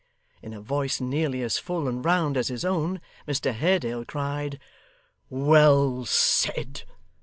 In 0.41 0.51
a 0.55 0.61
voice 0.61 0.99
nearly 0.99 1.43
as 1.43 1.59
full 1.59 1.87
and 1.87 2.03
round 2.03 2.35
as 2.35 2.47
his 2.47 2.65
own, 2.65 3.01
Mr 3.27 3.53
Haredale 3.53 4.03
cried 4.03 4.59
'Well 5.29 6.05
said! 6.05 6.85